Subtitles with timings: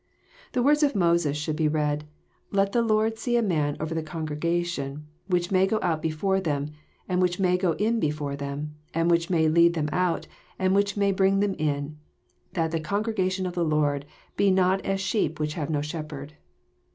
[0.53, 2.05] The words of Moses should be read:
[2.51, 6.71] Let the Lord set a man \ over the congregation, which may go out before them,
[7.07, 10.25] and which may go in before them, and which may lead them out,
[10.57, 11.99] and which may bring them in:
[12.53, 16.33] that the congregation of the Lord be not as sheep which have no shepherd.